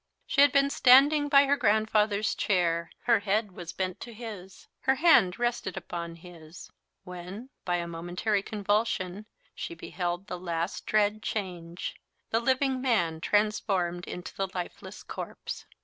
[0.25, 4.95] She had been standing by her grandfather's chair her head was bent to his her
[4.95, 6.71] hand rested upon his,
[7.03, 11.97] when, by a momentary convulsion, she beheld the last dread change
[12.31, 15.67] the living man transformed into the lifeless corpse.